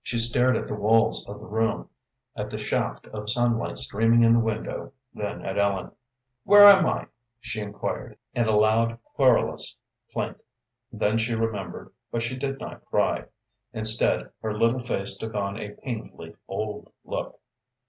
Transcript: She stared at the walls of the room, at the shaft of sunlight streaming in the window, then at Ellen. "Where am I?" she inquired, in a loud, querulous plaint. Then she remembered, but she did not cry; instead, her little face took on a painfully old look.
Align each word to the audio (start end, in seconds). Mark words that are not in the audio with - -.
She 0.00 0.16
stared 0.20 0.56
at 0.56 0.68
the 0.68 0.76
walls 0.76 1.28
of 1.28 1.40
the 1.40 1.46
room, 1.48 1.88
at 2.36 2.50
the 2.50 2.56
shaft 2.56 3.08
of 3.08 3.28
sunlight 3.28 3.78
streaming 3.80 4.22
in 4.22 4.32
the 4.32 4.38
window, 4.38 4.92
then 5.12 5.44
at 5.44 5.58
Ellen. 5.58 5.90
"Where 6.44 6.68
am 6.68 6.86
I?" 6.86 7.08
she 7.40 7.60
inquired, 7.62 8.16
in 8.32 8.46
a 8.46 8.54
loud, 8.54 9.00
querulous 9.02 9.80
plaint. 10.12 10.40
Then 10.92 11.18
she 11.18 11.34
remembered, 11.34 11.90
but 12.12 12.22
she 12.22 12.36
did 12.36 12.60
not 12.60 12.84
cry; 12.84 13.24
instead, 13.72 14.30
her 14.40 14.56
little 14.56 14.82
face 14.84 15.16
took 15.16 15.34
on 15.34 15.58
a 15.58 15.70
painfully 15.70 16.36
old 16.46 16.92
look. 17.04 17.40